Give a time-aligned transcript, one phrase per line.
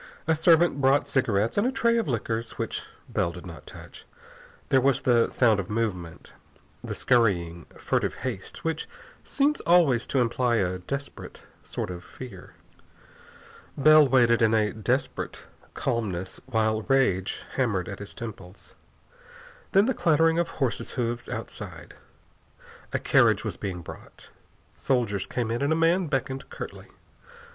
[0.25, 4.05] A servant brought cigarettes and a tray of liquors which Bell did not touch.
[4.69, 6.33] There was the sound of movement,
[6.83, 8.89] the scurrying, furtive haste which
[9.23, 12.55] seems always to imply a desperate sort of fear.
[13.77, 15.27] Bell waited in a terrible
[15.75, 18.73] calmness, while rage hammered at his temples.
[19.71, 21.93] Then the clattering of horses' hoofs outside.
[22.91, 24.29] A carriage was being brought.
[24.75, 26.87] Soldiers came in and a man beckoned curtly.